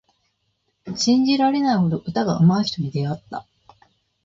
[0.97, 3.45] 信じられないほど歌がうまい人に出会った。